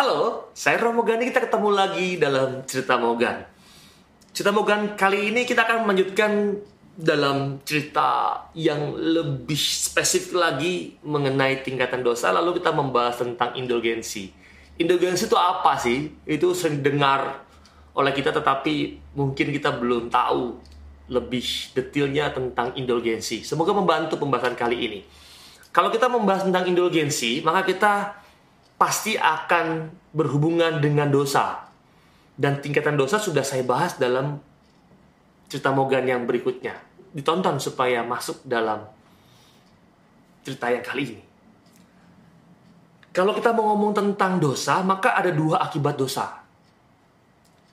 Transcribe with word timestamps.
Halo, 0.00 0.48
saya 0.56 0.80
Romo 0.80 1.04
Gani. 1.04 1.28
Kita 1.28 1.44
ketemu 1.44 1.76
lagi 1.76 2.16
dalam 2.16 2.64
cerita 2.64 2.96
Mogan. 2.96 3.44
Cerita 4.32 4.48
Mogan 4.48 4.96
kali 4.96 5.28
ini 5.28 5.44
kita 5.44 5.68
akan 5.68 5.84
melanjutkan 5.84 6.56
dalam 6.96 7.60
cerita 7.68 8.32
yang 8.56 8.96
lebih 8.96 9.60
spesifik 9.60 10.40
lagi 10.40 10.96
mengenai 11.04 11.60
tingkatan 11.60 12.00
dosa. 12.00 12.32
Lalu 12.32 12.64
kita 12.64 12.72
membahas 12.72 13.20
tentang 13.20 13.52
indulgensi. 13.52 14.32
Indulgensi 14.80 15.28
itu 15.28 15.36
apa 15.36 15.76
sih? 15.76 16.08
Itu 16.24 16.56
sering 16.56 16.80
dengar 16.80 17.44
oleh 17.92 18.16
kita 18.16 18.32
tetapi 18.32 19.04
mungkin 19.12 19.52
kita 19.52 19.76
belum 19.76 20.08
tahu 20.08 20.64
lebih 21.12 21.76
detailnya 21.76 22.32
tentang 22.32 22.72
indulgensi. 22.72 23.44
Semoga 23.44 23.76
membantu 23.76 24.16
pembahasan 24.16 24.56
kali 24.56 24.80
ini. 24.80 25.00
Kalau 25.76 25.92
kita 25.92 26.08
membahas 26.08 26.48
tentang 26.48 26.64
indulgensi, 26.64 27.44
maka 27.44 27.68
kita 27.68 28.19
pasti 28.80 29.12
akan 29.20 29.92
berhubungan 30.16 30.80
dengan 30.80 31.12
dosa. 31.12 31.68
Dan 32.40 32.64
tingkatan 32.64 32.96
dosa 32.96 33.20
sudah 33.20 33.44
saya 33.44 33.60
bahas 33.60 34.00
dalam 34.00 34.40
cerita 35.52 35.68
Mogan 35.68 36.08
yang 36.08 36.24
berikutnya. 36.24 36.80
Ditonton 37.12 37.60
supaya 37.60 38.00
masuk 38.00 38.40
dalam 38.48 38.88
cerita 40.40 40.72
yang 40.72 40.80
kali 40.80 41.02
ini. 41.12 41.24
Kalau 43.12 43.36
kita 43.36 43.52
mau 43.52 43.74
ngomong 43.74 43.92
tentang 43.92 44.40
dosa, 44.40 44.80
maka 44.80 45.12
ada 45.12 45.28
dua 45.28 45.60
akibat 45.60 46.00
dosa. 46.00 46.40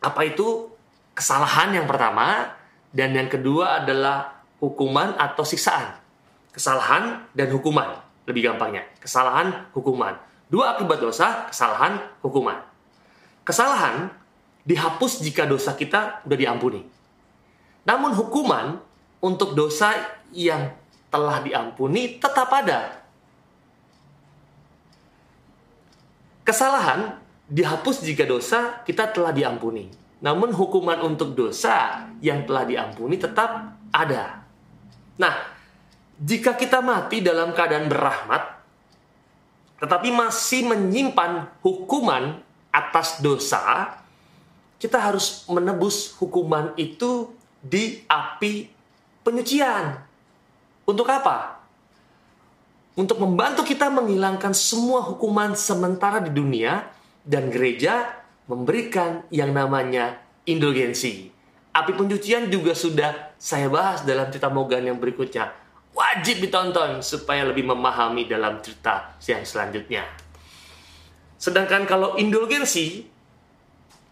Apa 0.03 0.27
itu? 0.27 0.75
Kesalahan 1.15 1.73
yang 1.73 1.87
pertama, 1.89 2.53
dan 2.93 3.13
yang 3.15 3.25
kedua 3.25 3.81
adalah 3.81 4.43
hukuman 4.61 5.17
atau 5.17 5.41
siksaan. 5.41 5.97
Kesalahan 6.53 7.25
dan 7.33 7.49
hukuman, 7.53 8.01
lebih 8.29 8.49
gampangnya. 8.49 8.85
Kesalahan, 9.01 9.69
hukuman. 9.73 10.17
Dua 10.47 10.75
akibat 10.75 11.03
dosa, 11.03 11.51
kesalahan, 11.51 11.99
hukuman. 12.23 12.55
Kesalahan 13.43 14.07
dihapus 14.63 15.23
jika 15.23 15.43
dosa 15.47 15.75
kita 15.75 16.23
sudah 16.23 16.39
diampuni. 16.39 16.83
Namun 17.87 18.11
hukuman 18.15 18.79
untuk 19.23 19.55
dosa 19.55 19.95
yang 20.31 20.71
telah 21.07 21.39
diampuni 21.39 22.19
tetap 22.19 22.51
ada. 22.51 23.03
Kesalahan 26.43 27.15
dihapus 27.47 28.03
jika 28.03 28.23
dosa 28.27 28.83
kita 28.83 29.11
telah 29.11 29.31
diampuni. 29.31 29.87
Namun 30.23 30.51
hukuman 30.51 30.99
untuk 31.03 31.35
dosa 31.35 32.07
yang 32.23 32.47
telah 32.47 32.63
diampuni 32.63 33.19
tetap 33.19 33.77
ada. 33.91 34.43
Nah, 35.19 35.33
jika 36.17 36.57
kita 36.57 36.81
mati 36.81 37.21
dalam 37.21 37.53
keadaan 37.53 37.85
berrahmat, 37.85 38.56
tetapi 39.77 40.09
masih 40.09 40.65
menyimpan 40.65 41.53
hukuman 41.61 42.41
atas 42.73 43.21
dosa, 43.21 43.93
kita 44.81 44.97
harus 44.97 45.45
menebus 45.49 46.17
hukuman 46.17 46.73
itu 46.77 47.29
di 47.61 48.01
api 48.09 48.69
penyucian. 49.21 50.01
Untuk 50.85 51.09
apa? 51.09 51.61
Untuk 52.97 53.21
membantu 53.21 53.61
kita 53.61 53.93
menghilangkan 53.93 54.57
semua 54.57 55.05
hukuman 55.05 55.53
sementara 55.53 56.17
di 56.17 56.33
dunia 56.33 56.89
dan 57.21 57.53
gereja 57.53 58.17
memberikan 58.49 59.21
yang 59.29 59.53
namanya 59.53 60.17
indulgensi. 60.49 61.29
Api 61.69 61.93
penyucian 61.93 62.49
juga 62.49 62.73
sudah 62.73 63.37
saya 63.37 63.69
bahas 63.69 64.01
dalam 64.01 64.33
cerita 64.33 64.49
Mogan 64.49 64.89
yang 64.89 64.97
berikutnya 64.97 65.53
wajib 65.97 66.45
ditonton 66.45 67.01
supaya 67.01 67.41
lebih 67.49 67.65
memahami 67.65 68.29
dalam 68.29 68.61
cerita 68.61 69.17
yang 69.25 69.41
selanjutnya. 69.41 70.05
Sedangkan 71.41 71.89
kalau 71.89 72.21
indulgensi, 72.21 73.01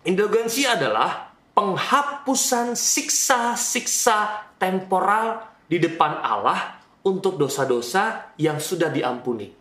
indulgensi 0.02 0.66
adalah 0.66 1.30
penghapusan 1.54 2.74
siksa-siksa 2.74 4.50
temporal 4.58 5.46
di 5.70 5.78
depan 5.78 6.26
Allah 6.26 6.82
untuk 7.06 7.38
dosa-dosa 7.38 8.34
yang 8.42 8.58
sudah 8.58 8.90
diampuni. 8.90 9.54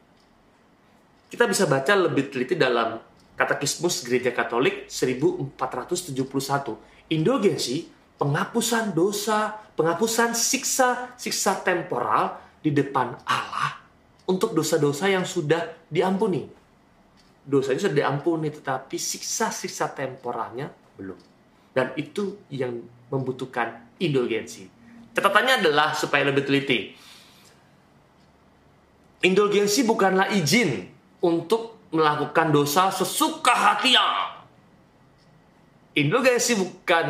Kita 1.29 1.45
bisa 1.45 1.69
baca 1.69 1.93
lebih 1.93 2.33
teliti 2.33 2.57
dalam 2.57 2.97
Katekismus 3.35 4.07
Gereja 4.07 4.33
Katolik 4.33 4.89
1471. 4.89 7.13
Indulgensi 7.13 7.85
penghapusan 8.19 8.95
dosa, 8.95 9.55
penghapusan 9.75 10.33
siksa-siksa 10.33 11.67
temporal 11.67 12.39
di 12.63 12.71
depan 12.71 13.19
Allah 13.27 13.83
untuk 14.25 14.57
dosa-dosa 14.57 15.11
yang 15.11 15.27
sudah 15.27 15.85
diampuni. 15.91 16.49
Dosanya 17.45 17.91
sudah 17.91 17.97
diampuni, 18.07 18.49
tetapi 18.49 18.97
siksa-siksa 18.97 19.93
temporalnya 19.93 20.73
belum. 20.97 21.19
Dan 21.77 21.93
itu 21.99 22.41
yang 22.49 22.81
membutuhkan 23.13 23.85
indulgensi. 24.01 24.65
Catatannya 25.13 25.61
adalah 25.61 25.93
supaya 25.93 26.25
lebih 26.25 26.49
teliti. 26.49 26.97
Indulgensi 29.25 29.85
bukanlah 29.85 30.33
izin 30.33 30.89
untuk 31.21 31.93
melakukan 31.93 32.49
dosa 32.51 32.89
sesuka 32.89 33.53
hatinya. 33.53 34.35
Indulgensi 35.95 36.59
bukan 36.59 37.07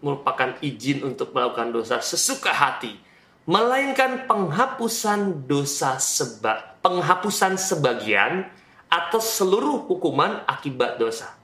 merupakan 0.00 0.56
izin 0.64 1.04
untuk 1.04 1.36
melakukan 1.36 1.72
dosa 1.72 2.00
sesuka 2.00 2.52
hati, 2.52 2.96
melainkan 3.44 4.24
penghapusan 4.24 5.44
dosa 5.44 6.00
seba, 6.00 6.76
penghapusan 6.80 7.60
sebagian 7.60 8.48
atau 8.88 9.20
seluruh 9.20 9.86
hukuman 9.86 10.44
akibat 10.48 10.96
dosa. 10.96 11.36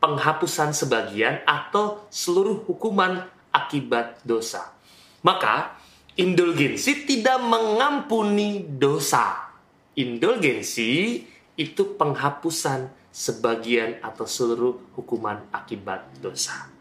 Penghapusan 0.00 0.72
sebagian 0.72 1.44
atau 1.44 2.08
seluruh 2.08 2.64
hukuman 2.64 3.28
akibat 3.52 4.16
dosa. 4.24 4.72
Maka, 5.20 5.76
indulgensi 6.16 7.04
tidak 7.04 7.36
mengampuni 7.44 8.64
dosa. 8.64 9.52
Indulgensi 9.92 11.20
itu 11.60 11.82
penghapusan 12.00 12.88
sebagian 13.12 14.00
atau 14.00 14.24
seluruh 14.24 14.96
hukuman 14.96 15.44
akibat 15.52 16.08
dosa 16.24 16.79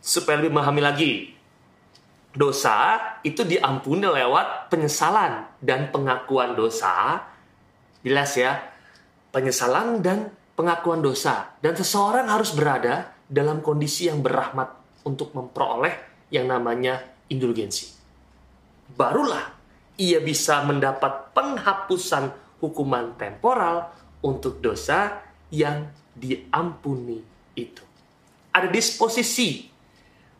supaya 0.00 0.40
lebih 0.40 0.52
memahami 0.56 0.82
lagi. 0.82 1.12
Dosa 2.32 2.96
itu 3.20 3.44
diampuni 3.44 4.08
lewat 4.08 4.72
penyesalan 4.72 5.46
dan 5.60 5.92
pengakuan 5.92 6.56
dosa. 6.56 7.20
Jelas 8.00 8.32
ya, 8.34 8.56
penyesalan 9.30 10.00
dan 10.00 10.32
pengakuan 10.56 11.04
dosa. 11.04 11.52
Dan 11.60 11.76
seseorang 11.76 12.26
harus 12.26 12.56
berada 12.56 13.12
dalam 13.28 13.62
kondisi 13.62 14.10
yang 14.10 14.24
berahmat 14.24 14.72
untuk 15.06 15.36
memperoleh 15.36 15.94
yang 16.32 16.50
namanya 16.50 17.02
indulgensi. 17.30 17.92
Barulah 18.90 19.54
ia 20.00 20.18
bisa 20.18 20.64
mendapat 20.66 21.30
penghapusan 21.36 22.32
hukuman 22.58 23.14
temporal 23.14 23.92
untuk 24.20 24.58
dosa 24.58 25.22
yang 25.48 25.88
diampuni 26.14 27.22
itu. 27.54 27.82
Ada 28.50 28.66
disposisi 28.66 29.69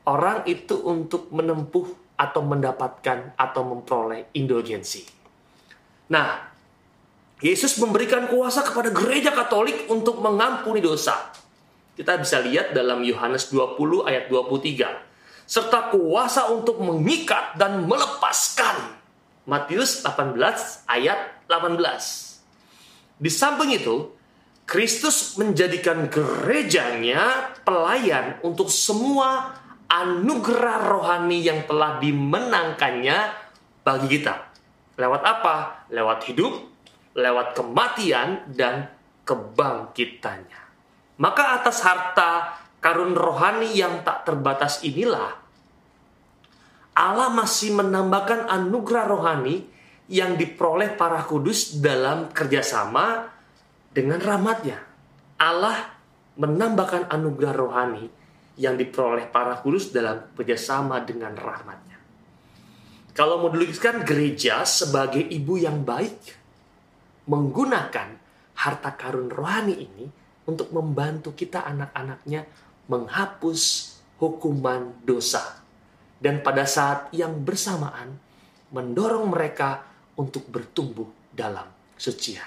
orang 0.09 0.47
itu 0.49 0.79
untuk 0.81 1.29
menempuh 1.35 2.17
atau 2.21 2.41
mendapatkan 2.45 3.33
atau 3.37 3.63
memperoleh 3.65 4.29
indulgensi. 4.37 5.05
Nah, 6.13 6.51
Yesus 7.41 7.81
memberikan 7.81 8.29
kuasa 8.29 8.61
kepada 8.61 8.93
gereja 8.93 9.33
Katolik 9.33 9.89
untuk 9.89 10.21
mengampuni 10.21 10.85
dosa. 10.85 11.33
Kita 11.97 12.21
bisa 12.21 12.45
lihat 12.45 12.77
dalam 12.77 13.01
Yohanes 13.01 13.49
20 13.49 14.05
ayat 14.05 14.29
23. 14.29 15.49
Serta 15.49 15.89
kuasa 15.89 16.53
untuk 16.53 16.79
mengikat 16.85 17.57
dan 17.57 17.89
melepaskan. 17.89 19.01
Matius 19.49 20.05
18 20.05 20.37
ayat 20.85 21.41
18. 21.49 21.81
Di 23.21 23.31
samping 23.33 23.73
itu, 23.73 24.13
Kristus 24.69 25.35
menjadikan 25.41 26.07
gerejanya 26.07 27.51
pelayan 27.67 28.39
untuk 28.47 28.71
semua 28.71 29.59
anugerah 29.91 30.87
rohani 30.87 31.43
yang 31.43 31.67
telah 31.67 31.99
dimenangkannya 31.99 33.19
bagi 33.83 34.07
kita. 34.07 34.39
Lewat 34.95 35.23
apa? 35.27 35.55
Lewat 35.91 36.31
hidup, 36.31 36.55
lewat 37.19 37.59
kematian, 37.59 38.47
dan 38.55 38.87
kebangkitannya. 39.27 40.63
Maka 41.19 41.61
atas 41.61 41.83
harta 41.83 42.57
karun 42.79 43.19
rohani 43.19 43.75
yang 43.75 44.07
tak 44.07 44.25
terbatas 44.25 44.81
inilah, 44.87 45.37
Allah 46.95 47.29
masih 47.35 47.75
menambahkan 47.75 48.47
anugerah 48.47 49.05
rohani 49.11 49.67
yang 50.11 50.35
diperoleh 50.39 50.95
para 50.95 51.23
kudus 51.27 51.79
dalam 51.79 52.31
kerjasama 52.31 53.31
dengan 53.91 54.19
rahmatnya. 54.19 54.79
Allah 55.41 55.97
menambahkan 56.37 57.09
anugerah 57.11 57.55
rohani 57.57 58.20
yang 58.61 58.77
diperoleh 58.77 59.33
para 59.33 59.57
kudus 59.65 59.89
dalam 59.89 60.37
kerjasama 60.37 61.01
dengan 61.01 61.33
rahmatnya. 61.33 61.97
Kalau 63.17 63.41
mau 63.41 63.49
dilukiskan 63.49 64.05
gereja 64.05 64.69
sebagai 64.69 65.25
ibu 65.25 65.57
yang 65.57 65.81
baik, 65.81 66.37
menggunakan 67.25 68.21
harta 68.61 68.91
karun 69.01 69.33
rohani 69.33 69.81
ini 69.81 70.07
untuk 70.45 70.69
membantu 70.77 71.33
kita 71.33 71.65
anak-anaknya 71.65 72.45
menghapus 72.93 73.61
hukuman 74.21 74.93
dosa. 75.09 75.65
Dan 76.21 76.45
pada 76.45 76.69
saat 76.69 77.09
yang 77.17 77.41
bersamaan 77.41 78.13
mendorong 78.77 79.25
mereka 79.33 79.89
untuk 80.21 80.45
bertumbuh 80.53 81.09
dalam 81.33 81.65
sucian. 81.97 82.45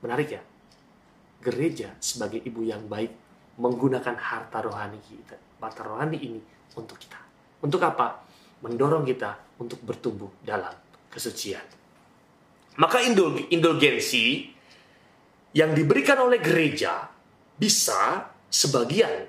Menarik 0.00 0.28
ya? 0.32 0.40
Gereja 1.44 1.92
sebagai 2.00 2.40
ibu 2.40 2.64
yang 2.64 2.88
baik 2.88 3.25
menggunakan 3.56 4.16
harta 4.16 4.58
rohani 4.60 5.00
kita, 5.00 5.36
harta 5.60 5.82
rohani 5.84 6.18
ini 6.20 6.40
untuk 6.76 7.00
kita. 7.00 7.18
Untuk 7.64 7.80
apa? 7.80 8.24
Mendorong 8.60 9.04
kita 9.04 9.60
untuk 9.60 9.80
bertumbuh 9.84 10.28
dalam 10.44 10.72
kesucian. 11.08 11.64
Maka 12.76 13.00
indulgensi 13.48 14.52
yang 15.56 15.72
diberikan 15.72 16.20
oleh 16.20 16.36
gereja 16.44 17.08
bisa 17.56 18.28
sebagian 18.52 19.24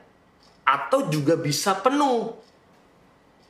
atau 0.68 1.08
juga 1.08 1.40
bisa 1.40 1.80
penuh. 1.80 2.36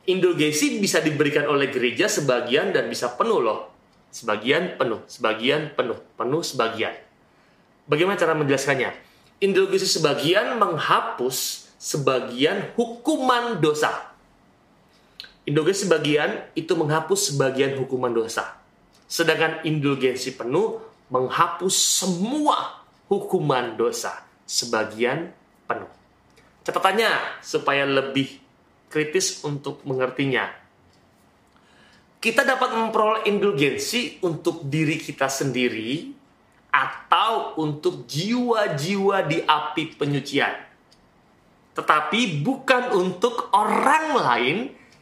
Indulgensi 0.07 0.77
bisa 0.77 1.01
diberikan 1.01 1.49
oleh 1.49 1.73
gereja 1.73 2.05
sebagian 2.05 2.69
dan 2.69 2.85
bisa 2.87 3.17
penuh 3.17 3.41
loh. 3.41 3.73
Sebagian 4.13 4.77
penuh, 4.77 5.01
sebagian 5.09 5.73
penuh, 5.73 5.97
penuh 6.13 6.45
sebagian. 6.45 6.93
Bagaimana 7.89 8.15
cara 8.15 8.37
menjelaskannya? 8.37 9.06
Indulgensi 9.37 9.85
sebagian 9.85 10.57
menghapus 10.57 11.69
sebagian 11.77 12.73
hukuman 12.73 13.61
dosa. 13.61 14.09
Indulgensi 15.45 15.85
sebagian 15.85 16.49
itu 16.57 16.73
menghapus 16.73 17.31
sebagian 17.31 17.77
hukuman 17.77 18.09
dosa. 18.09 18.57
Sedangkan 19.05 19.61
indulgensi 19.61 20.33
penuh 20.33 20.81
menghapus 21.13 21.75
semua 22.01 22.81
hukuman 23.07 23.77
dosa 23.77 24.25
sebagian 24.49 25.29
penuh. 25.69 25.91
Catatannya 26.65 27.39
supaya 27.45 27.85
lebih 27.85 28.41
kritis 28.89 29.45
untuk 29.45 29.85
mengertinya. 29.85 30.49
Kita 32.17 32.41
dapat 32.41 32.73
memperoleh 32.73 33.29
indulgensi 33.29 34.17
untuk 34.25 34.65
diri 34.65 34.97
kita 34.97 35.29
sendiri 35.29 36.16
atau 36.77 37.57
untuk 37.57 38.05
jiwa-jiwa 38.05 39.25
di 39.25 39.41
api 39.41 39.97
penyucian. 39.97 40.53
Tetapi 41.73 42.45
bukan 42.45 42.93
untuk 42.93 43.49
orang 43.49 44.13
lain 44.13 44.57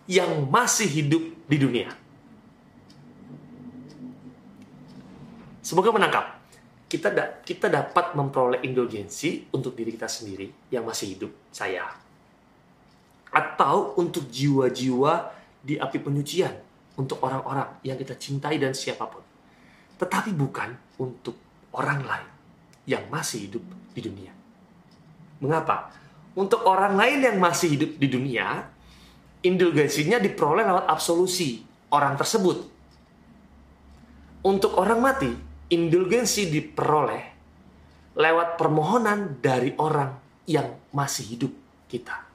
yang 0.08 0.48
masih 0.48 0.88
hidup 0.88 1.24
di 1.52 1.58
dunia. 1.60 1.92
Semoga 5.60 5.92
menangkap. 5.92 6.26
Kita 6.86 7.10
da 7.12 7.42
kita 7.42 7.68
dapat 7.68 8.14
memperoleh 8.14 8.62
indulgensi 8.64 9.50
untuk 9.52 9.76
diri 9.76 9.98
kita 9.98 10.08
sendiri 10.08 10.72
yang 10.72 10.86
masih 10.86 11.18
hidup, 11.18 11.32
saya. 11.50 11.92
Atau 13.36 13.98
untuk 14.00 14.30
jiwa-jiwa 14.32 15.34
di 15.66 15.76
api 15.76 15.98
penyucian, 16.00 16.54
untuk 16.96 17.20
orang-orang 17.26 17.82
yang 17.84 17.98
kita 18.00 18.16
cintai 18.16 18.62
dan 18.62 18.72
siapa 18.78 19.10
pun. 19.10 19.26
Tetapi 19.98 20.32
bukan 20.38 21.02
untuk 21.02 21.45
orang 21.76 22.02
lain 22.04 22.30
yang 22.88 23.04
masih 23.12 23.50
hidup 23.50 23.64
di 23.92 24.02
dunia. 24.02 24.32
Mengapa? 25.44 25.92
Untuk 26.36 26.68
orang 26.68 27.00
lain 27.00 27.20
yang 27.24 27.38
masih 27.40 27.76
hidup 27.76 27.92
di 27.96 28.08
dunia, 28.12 28.68
indulgensinya 29.44 30.20
diperoleh 30.20 30.68
lewat 30.68 30.86
absolusi 30.88 31.64
orang 31.92 32.20
tersebut. 32.20 32.58
Untuk 34.46 34.78
orang 34.78 35.00
mati, 35.00 35.32
indulgensi 35.72 36.52
diperoleh 36.52 37.24
lewat 38.16 38.60
permohonan 38.60 39.40
dari 39.40 39.74
orang 39.80 40.12
yang 40.46 40.76
masih 40.94 41.36
hidup 41.36 41.52
kita. 41.90 42.26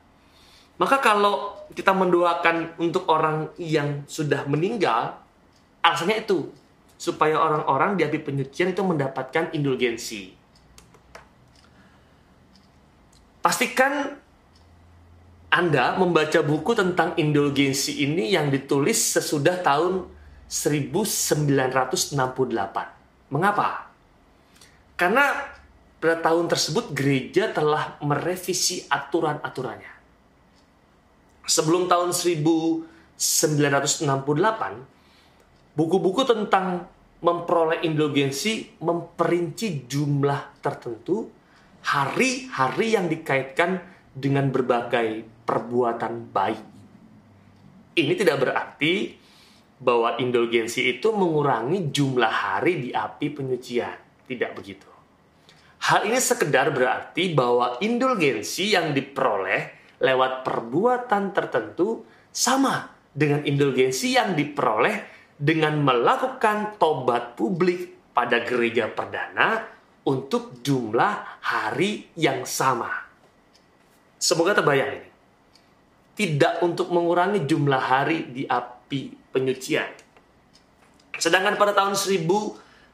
Maka 0.80 0.96
kalau 0.98 1.60
kita 1.76 1.92
mendoakan 1.92 2.80
untuk 2.80 3.04
orang 3.12 3.52
yang 3.60 4.08
sudah 4.08 4.48
meninggal, 4.48 5.20
alasannya 5.84 6.24
itu 6.24 6.48
supaya 7.00 7.40
orang-orang 7.40 7.96
di 7.96 8.04
api 8.04 8.20
penyucian 8.20 8.76
itu 8.76 8.84
mendapatkan 8.84 9.56
indulgensi. 9.56 10.36
Pastikan 13.40 14.20
Anda 15.48 15.96
membaca 15.96 16.44
buku 16.44 16.76
tentang 16.76 17.16
indulgensi 17.16 18.04
ini 18.04 18.36
yang 18.36 18.52
ditulis 18.52 19.16
sesudah 19.16 19.64
tahun 19.64 20.12
1968. 20.44 22.20
Mengapa? 23.32 23.88
Karena 25.00 25.56
pada 25.96 26.20
tahun 26.20 26.52
tersebut 26.52 26.92
gereja 26.92 27.48
telah 27.48 27.96
merevisi 28.04 28.84
aturan-aturannya. 28.92 29.96
Sebelum 31.48 31.88
tahun 31.88 32.12
1968, 32.12 34.99
buku-buku 35.80 36.28
tentang 36.28 36.84
memperoleh 37.24 37.80
indulgensi 37.88 38.76
memperinci 38.84 39.88
jumlah 39.88 40.60
tertentu 40.60 41.24
hari-hari 41.80 43.00
yang 43.00 43.08
dikaitkan 43.08 43.80
dengan 44.12 44.52
berbagai 44.52 45.24
perbuatan 45.48 46.28
baik. 46.28 46.64
Ini 47.96 48.12
tidak 48.12 48.44
berarti 48.44 49.16
bahwa 49.80 50.20
indulgensi 50.20 50.84
itu 51.00 51.08
mengurangi 51.16 51.88
jumlah 51.88 52.28
hari 52.28 52.84
di 52.84 52.88
api 52.92 53.26
penyucian. 53.32 54.28
Tidak 54.28 54.52
begitu. 54.52 54.84
Hal 55.80 56.04
ini 56.04 56.20
sekedar 56.20 56.76
berarti 56.76 57.32
bahwa 57.32 57.80
indulgensi 57.80 58.76
yang 58.76 58.92
diperoleh 58.92 59.96
lewat 60.04 60.44
perbuatan 60.44 61.32
tertentu 61.32 62.04
sama 62.28 62.92
dengan 63.16 63.48
indulgensi 63.48 64.12
yang 64.12 64.36
diperoleh 64.36 65.19
dengan 65.40 65.80
melakukan 65.80 66.76
tobat 66.76 67.32
publik 67.32 68.12
pada 68.12 68.44
gereja 68.44 68.92
perdana 68.92 69.64
untuk 70.04 70.60
jumlah 70.60 71.40
hari 71.40 72.12
yang 72.12 72.44
sama. 72.44 73.08
Semoga 74.20 74.52
terbayang 74.60 75.00
ini. 75.00 75.08
Tidak 76.12 76.60
untuk 76.60 76.92
mengurangi 76.92 77.48
jumlah 77.48 77.80
hari 77.80 78.28
di 78.28 78.44
api 78.44 79.32
penyucian. 79.32 79.88
Sedangkan 81.16 81.56
pada 81.56 81.72
tahun 81.72 81.96
1968, 81.96 82.92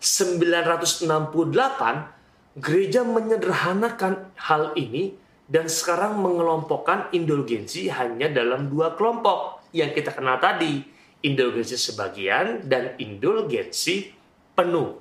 gereja 2.62 3.02
menyederhanakan 3.02 4.30
hal 4.38 4.70
ini 4.78 5.18
dan 5.50 5.66
sekarang 5.66 6.23
mengelompokkan 6.23 7.11
indulgensi 7.11 7.90
hanya 7.90 8.30
dalam 8.30 8.70
dua 8.70 8.94
kelompok 8.94 9.66
yang 9.75 9.90
kita 9.90 10.14
kenal 10.14 10.38
tadi, 10.38 10.95
indulgensi 11.26 11.75
sebagian 11.75 12.62
dan 12.71 12.95
indulgensi 13.02 14.14
penuh. 14.54 14.95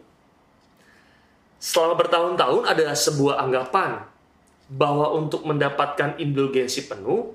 Selama 1.62 1.96
bertahun-tahun 2.02 2.64
ada 2.66 2.94
sebuah 2.98 3.46
anggapan 3.46 4.02
bahwa 4.66 5.14
untuk 5.14 5.46
mendapatkan 5.46 6.18
indulgensi 6.18 6.90
penuh, 6.90 7.30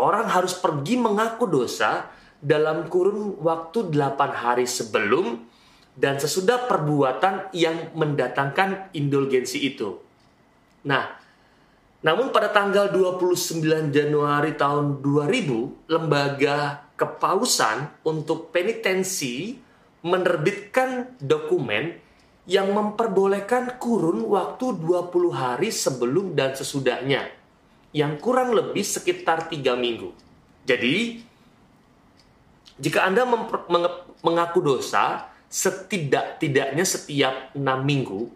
orang 0.00 0.26
harus 0.32 0.56
pergi 0.56 0.96
mengaku 0.96 1.44
dosa 1.44 2.08
dalam 2.40 2.88
kurun 2.88 3.40
waktu 3.40 3.92
8 3.92 4.42
hari 4.44 4.66
sebelum 4.68 5.44
dan 5.94 6.18
sesudah 6.18 6.66
perbuatan 6.66 7.54
yang 7.54 7.94
mendatangkan 7.94 8.92
indulgensi 8.92 9.62
itu. 9.62 9.94
Nah, 10.84 11.23
namun 12.04 12.36
pada 12.36 12.52
tanggal 12.52 12.92
29 12.92 13.64
Januari 13.88 14.52
tahun 14.60 15.00
2000, 15.00 15.88
lembaga 15.88 16.84
kepausan 17.00 18.04
untuk 18.04 18.52
penitensi 18.52 19.56
menerbitkan 20.04 21.16
dokumen 21.16 21.96
yang 22.44 22.76
memperbolehkan 22.76 23.80
kurun 23.80 24.20
waktu 24.28 24.76
20 24.76 25.32
hari 25.32 25.72
sebelum 25.72 26.36
dan 26.36 26.52
sesudahnya 26.52 27.32
yang 27.96 28.20
kurang 28.20 28.52
lebih 28.52 28.84
sekitar 28.84 29.48
tiga 29.48 29.72
minggu. 29.72 30.12
Jadi, 30.68 31.24
jika 32.76 33.08
Anda 33.08 33.24
mengaku 34.20 34.60
dosa 34.60 35.32
setidak-tidaknya 35.48 36.84
setiap 36.84 37.56
enam 37.56 37.80
minggu, 37.80 38.28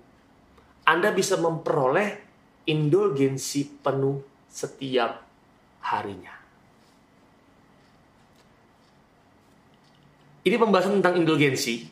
Anda 0.88 1.12
bisa 1.12 1.36
memperoleh 1.36 2.27
indulgensi 2.68 3.64
penuh 3.80 4.20
setiap 4.52 5.24
harinya. 5.88 6.36
Ini 10.44 10.56
pembahasan 10.56 11.00
tentang 11.00 11.20
indulgensi. 11.20 11.88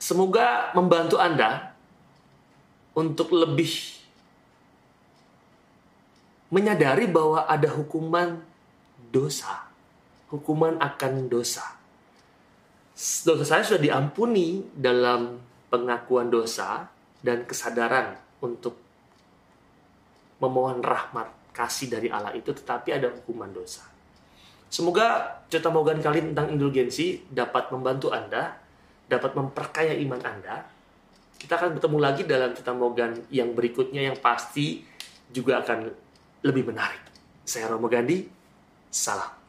Semoga 0.00 0.72
membantu 0.76 1.16
Anda 1.20 1.72
untuk 2.96 3.32
lebih 3.32 4.00
menyadari 6.52 7.08
bahwa 7.08 7.44
ada 7.44 7.68
hukuman 7.68 8.40
dosa 9.12 9.70
hukuman 10.30 10.78
akan 10.78 11.26
dosa. 11.26 11.76
dosa 13.26 13.44
saya 13.44 13.62
sudah 13.66 13.82
diampuni 13.82 14.62
dalam 14.72 15.42
pengakuan 15.68 16.30
dosa 16.30 16.86
dan 17.20 17.44
kesadaran 17.44 18.14
untuk 18.38 18.78
memohon 20.40 20.80
rahmat 20.80 21.52
kasih 21.52 21.92
dari 21.92 22.08
Allah 22.08 22.32
itu 22.32 22.50
tetapi 22.50 22.96
ada 22.96 23.12
hukuman 23.12 23.52
dosa. 23.52 23.84
Semoga 24.70 25.38
cerita 25.50 25.68
Morgan 25.68 25.98
kali 25.98 26.30
tentang 26.30 26.46
indulgensi 26.54 27.26
dapat 27.26 27.74
membantu 27.74 28.14
Anda, 28.14 28.54
dapat 29.10 29.34
memperkaya 29.34 29.98
iman 29.98 30.20
Anda. 30.22 30.62
Kita 31.40 31.58
akan 31.58 31.80
bertemu 31.80 31.98
lagi 31.98 32.22
dalam 32.22 32.54
cerita 32.54 32.70
Morgan 32.70 33.26
yang 33.34 33.50
berikutnya 33.56 34.12
yang 34.12 34.16
pasti 34.22 34.86
juga 35.26 35.58
akan 35.64 35.90
lebih 36.46 36.70
menarik. 36.70 37.02
Saya 37.42 37.66
Romo 37.66 37.90
Gandhi, 37.90 38.30
salam. 38.94 39.39